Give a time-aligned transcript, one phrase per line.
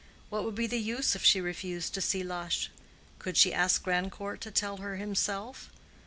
[0.31, 2.71] What would be the use if she refused to see Lush?
[3.19, 5.69] Could she ask Grandcourt to tell her himself?